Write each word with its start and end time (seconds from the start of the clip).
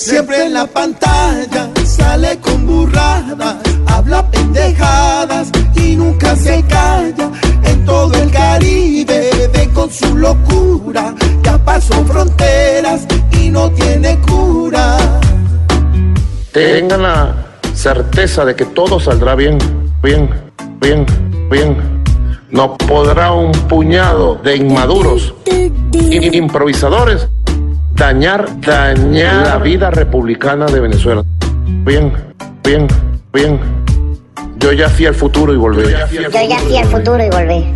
Siempre 0.00 0.46
en 0.46 0.54
la 0.54 0.66
pantalla 0.66 1.68
sale 1.84 2.38
con 2.38 2.66
burradas, 2.66 3.56
habla 3.86 4.30
pendejadas 4.30 5.50
y 5.76 5.94
nunca 5.94 6.34
se 6.36 6.62
calla. 6.62 7.30
En 7.64 7.84
todo 7.84 8.14
el 8.14 8.30
Caribe 8.30 9.30
ve 9.52 9.68
con 9.74 9.90
su 9.90 10.16
locura, 10.16 11.14
ya 11.42 11.62
pasó 11.62 12.02
fronteras 12.06 13.06
y 13.38 13.50
no 13.50 13.70
tiene 13.72 14.18
cura. 14.20 14.96
Tengan 16.50 17.02
la 17.02 17.34
certeza 17.74 18.46
de 18.46 18.56
que 18.56 18.64
todo 18.64 18.98
saldrá 18.98 19.34
bien, 19.34 19.58
bien, 20.02 20.30
bien, 20.80 21.04
bien. 21.50 22.02
No 22.48 22.78
podrá 22.78 23.32
un 23.32 23.52
puñado 23.68 24.36
de 24.36 24.56
inmaduros, 24.56 25.34
improvisadores, 26.00 27.28
dañar, 28.00 28.48
dañar 28.62 29.46
la 29.46 29.58
vida 29.58 29.90
republicana 29.90 30.64
de 30.64 30.80
Venezuela. 30.80 31.22
Bien, 31.84 32.10
bien, 32.64 32.88
bien. 33.30 33.60
Yo 34.56 34.72
ya 34.72 34.88
fui 34.88 35.04
al 35.04 35.14
futuro 35.14 35.52
y 35.52 35.58
volví. 35.58 35.82
Yo 35.82 35.90
ya 35.90 36.06
fui 36.06 36.24
al, 36.78 36.86
futuro, 36.86 37.22
y 37.22 37.28
volví. 37.28 37.74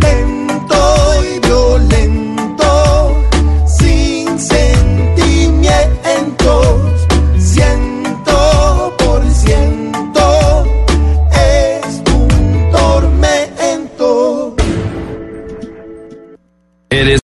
Lento 0.00 1.24
y 1.24 1.40
violento, 1.44 3.16
sin 3.66 4.38
sentimientos, 4.38 7.08
ciento 7.36 8.94
por 8.96 9.24
ciento 9.24 10.64
es 11.32 12.00
un 12.14 12.70
tormento. 12.70 14.54
Eres 16.90 17.18